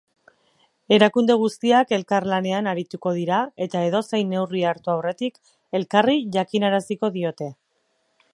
[0.95, 5.39] Erakunde guztiak elkarlanean arituko dira eta edozein neurri hartu aurretik
[5.83, 7.55] elkarri jakinaraziko diote.